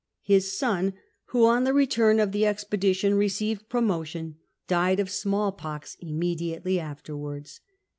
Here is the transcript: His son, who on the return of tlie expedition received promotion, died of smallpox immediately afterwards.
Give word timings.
His 0.23 0.57
son, 0.57 0.93
who 1.25 1.45
on 1.45 1.63
the 1.63 1.75
return 1.75 2.19
of 2.19 2.31
tlie 2.31 2.43
expedition 2.47 3.13
received 3.13 3.69
promotion, 3.69 4.37
died 4.67 4.99
of 4.99 5.11
smallpox 5.11 5.95
immediately 5.99 6.79
afterwards. 6.79 7.59